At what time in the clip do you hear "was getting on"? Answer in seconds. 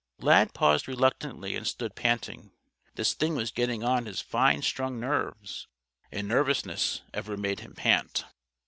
3.35-4.07